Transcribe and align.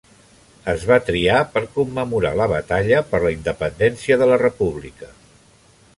Es 0.71 0.85
va 0.91 0.95
triar 1.09 1.41
per 1.57 1.61
commemorar 1.75 2.31
la 2.41 2.49
batalla 2.53 3.03
per 3.13 3.23
la 3.27 3.35
independència 3.37 4.19
de 4.23 4.33
la 4.33 4.41
república. 4.47 5.17